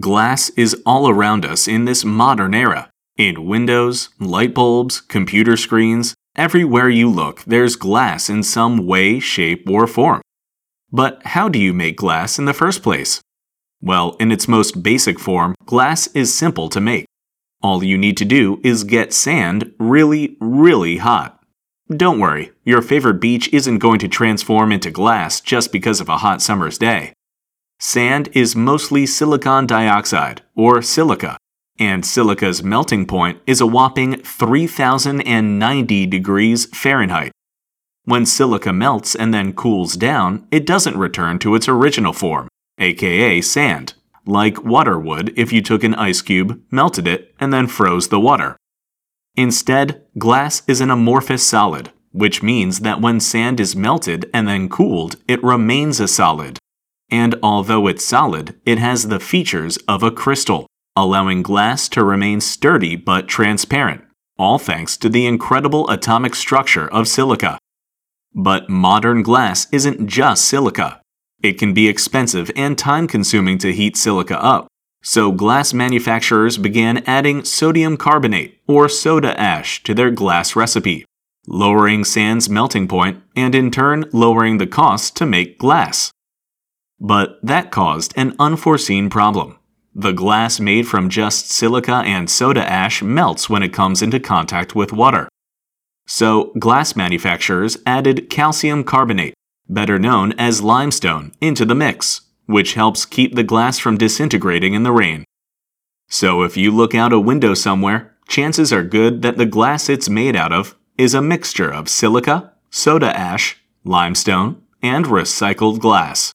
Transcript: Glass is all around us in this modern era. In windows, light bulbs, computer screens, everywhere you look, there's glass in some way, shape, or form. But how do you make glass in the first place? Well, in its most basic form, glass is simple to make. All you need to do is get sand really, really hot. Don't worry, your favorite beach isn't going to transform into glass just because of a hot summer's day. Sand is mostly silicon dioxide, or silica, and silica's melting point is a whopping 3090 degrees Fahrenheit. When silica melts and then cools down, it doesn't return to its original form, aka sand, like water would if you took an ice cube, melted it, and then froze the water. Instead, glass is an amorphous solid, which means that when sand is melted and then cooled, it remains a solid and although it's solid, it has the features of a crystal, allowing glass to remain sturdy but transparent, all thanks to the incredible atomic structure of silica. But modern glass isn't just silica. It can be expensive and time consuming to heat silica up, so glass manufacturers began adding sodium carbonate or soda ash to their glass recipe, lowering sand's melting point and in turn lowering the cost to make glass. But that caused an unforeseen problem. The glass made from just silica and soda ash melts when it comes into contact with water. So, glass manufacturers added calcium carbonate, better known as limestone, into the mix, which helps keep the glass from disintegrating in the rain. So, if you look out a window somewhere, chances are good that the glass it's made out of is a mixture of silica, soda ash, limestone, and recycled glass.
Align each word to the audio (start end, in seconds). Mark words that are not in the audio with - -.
Glass 0.00 0.50
is 0.50 0.74
all 0.84 1.08
around 1.08 1.44
us 1.44 1.68
in 1.68 1.84
this 1.84 2.04
modern 2.04 2.52
era. 2.52 2.90
In 3.16 3.46
windows, 3.46 4.08
light 4.18 4.52
bulbs, 4.52 5.00
computer 5.00 5.56
screens, 5.56 6.14
everywhere 6.34 6.88
you 6.88 7.08
look, 7.08 7.44
there's 7.44 7.76
glass 7.76 8.28
in 8.28 8.42
some 8.42 8.88
way, 8.88 9.20
shape, 9.20 9.70
or 9.70 9.86
form. 9.86 10.20
But 10.90 11.24
how 11.26 11.48
do 11.48 11.60
you 11.60 11.72
make 11.72 11.96
glass 11.96 12.40
in 12.40 12.44
the 12.44 12.52
first 12.52 12.82
place? 12.82 13.20
Well, 13.80 14.16
in 14.18 14.32
its 14.32 14.48
most 14.48 14.82
basic 14.82 15.20
form, 15.20 15.54
glass 15.64 16.08
is 16.08 16.34
simple 16.34 16.68
to 16.70 16.80
make. 16.80 17.06
All 17.62 17.84
you 17.84 17.96
need 17.96 18.16
to 18.16 18.24
do 18.24 18.60
is 18.64 18.82
get 18.82 19.12
sand 19.12 19.72
really, 19.78 20.36
really 20.40 20.96
hot. 20.96 21.40
Don't 21.88 22.18
worry, 22.18 22.50
your 22.64 22.82
favorite 22.82 23.20
beach 23.20 23.48
isn't 23.52 23.78
going 23.78 24.00
to 24.00 24.08
transform 24.08 24.72
into 24.72 24.90
glass 24.90 25.40
just 25.40 25.70
because 25.70 26.00
of 26.00 26.08
a 26.08 26.18
hot 26.18 26.42
summer's 26.42 26.78
day. 26.78 27.12
Sand 27.80 28.28
is 28.32 28.54
mostly 28.54 29.04
silicon 29.04 29.66
dioxide, 29.66 30.42
or 30.56 30.80
silica, 30.80 31.36
and 31.78 32.06
silica's 32.06 32.62
melting 32.62 33.04
point 33.06 33.40
is 33.46 33.60
a 33.60 33.66
whopping 33.66 34.16
3090 34.18 36.06
degrees 36.06 36.66
Fahrenheit. 36.66 37.32
When 38.04 38.26
silica 38.26 38.72
melts 38.72 39.14
and 39.14 39.34
then 39.34 39.52
cools 39.52 39.94
down, 39.94 40.46
it 40.50 40.66
doesn't 40.66 40.96
return 40.96 41.38
to 41.40 41.54
its 41.54 41.68
original 41.68 42.12
form, 42.12 42.48
aka 42.78 43.40
sand, 43.40 43.94
like 44.24 44.64
water 44.64 44.98
would 44.98 45.36
if 45.38 45.52
you 45.52 45.60
took 45.60 45.82
an 45.82 45.94
ice 45.94 46.22
cube, 46.22 46.62
melted 46.70 47.08
it, 47.08 47.34
and 47.40 47.52
then 47.52 47.66
froze 47.66 48.08
the 48.08 48.20
water. 48.20 48.56
Instead, 49.36 50.04
glass 50.16 50.62
is 50.68 50.80
an 50.80 50.90
amorphous 50.90 51.44
solid, 51.44 51.90
which 52.12 52.42
means 52.42 52.80
that 52.80 53.00
when 53.00 53.18
sand 53.18 53.58
is 53.58 53.74
melted 53.74 54.30
and 54.32 54.46
then 54.46 54.68
cooled, 54.68 55.16
it 55.26 55.42
remains 55.42 55.98
a 55.98 56.06
solid 56.06 56.58
and 57.14 57.36
although 57.44 57.86
it's 57.86 58.04
solid, 58.04 58.56
it 58.66 58.76
has 58.80 59.06
the 59.06 59.20
features 59.20 59.76
of 59.86 60.02
a 60.02 60.10
crystal, 60.10 60.66
allowing 60.96 61.44
glass 61.44 61.88
to 61.88 62.02
remain 62.02 62.40
sturdy 62.40 62.96
but 62.96 63.28
transparent, 63.28 64.02
all 64.36 64.58
thanks 64.58 64.96
to 64.96 65.08
the 65.08 65.24
incredible 65.24 65.88
atomic 65.88 66.34
structure 66.34 66.88
of 66.90 67.06
silica. 67.06 67.56
But 68.34 68.68
modern 68.68 69.22
glass 69.22 69.68
isn't 69.70 70.08
just 70.08 70.44
silica. 70.44 71.00
It 71.40 71.56
can 71.56 71.72
be 71.72 71.88
expensive 71.88 72.50
and 72.56 72.76
time 72.76 73.06
consuming 73.06 73.58
to 73.58 73.72
heat 73.72 73.96
silica 73.96 74.42
up, 74.42 74.66
so 75.00 75.30
glass 75.30 75.72
manufacturers 75.72 76.58
began 76.58 77.04
adding 77.06 77.44
sodium 77.44 77.96
carbonate 77.96 78.58
or 78.66 78.88
soda 78.88 79.38
ash 79.40 79.84
to 79.84 79.94
their 79.94 80.10
glass 80.10 80.56
recipe, 80.56 81.04
lowering 81.46 82.02
sand's 82.02 82.50
melting 82.50 82.88
point 82.88 83.22
and 83.36 83.54
in 83.54 83.70
turn 83.70 84.04
lowering 84.12 84.58
the 84.58 84.66
cost 84.66 85.16
to 85.16 85.24
make 85.24 85.58
glass. 85.58 86.10
But 87.00 87.38
that 87.42 87.70
caused 87.70 88.14
an 88.16 88.34
unforeseen 88.38 89.10
problem. 89.10 89.58
The 89.94 90.12
glass 90.12 90.58
made 90.58 90.88
from 90.88 91.08
just 91.08 91.50
silica 91.50 92.02
and 92.04 92.28
soda 92.28 92.68
ash 92.68 93.02
melts 93.02 93.48
when 93.48 93.62
it 93.62 93.72
comes 93.72 94.02
into 94.02 94.18
contact 94.18 94.74
with 94.74 94.92
water. 94.92 95.28
So, 96.06 96.52
glass 96.58 96.96
manufacturers 96.96 97.78
added 97.86 98.28
calcium 98.28 98.84
carbonate, 98.84 99.34
better 99.68 99.98
known 99.98 100.32
as 100.32 100.62
limestone, 100.62 101.32
into 101.40 101.64
the 101.64 101.74
mix, 101.74 102.22
which 102.46 102.74
helps 102.74 103.06
keep 103.06 103.34
the 103.34 103.42
glass 103.42 103.78
from 103.78 103.96
disintegrating 103.96 104.74
in 104.74 104.82
the 104.82 104.92
rain. 104.92 105.24
So, 106.10 106.42
if 106.42 106.56
you 106.56 106.70
look 106.70 106.94
out 106.94 107.12
a 107.12 107.20
window 107.20 107.54
somewhere, 107.54 108.14
chances 108.28 108.72
are 108.72 108.84
good 108.84 109.22
that 109.22 109.38
the 109.38 109.46
glass 109.46 109.88
it's 109.88 110.08
made 110.08 110.36
out 110.36 110.52
of 110.52 110.74
is 110.98 111.14
a 111.14 111.22
mixture 111.22 111.72
of 111.72 111.88
silica, 111.88 112.52
soda 112.68 113.16
ash, 113.16 113.56
limestone, 113.84 114.60
and 114.82 115.06
recycled 115.06 115.78
glass. 115.78 116.33